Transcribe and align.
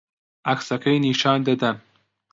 عەکسەکەی 0.49 1.01
نیشان 1.05 1.39
دەدەن 1.47 1.77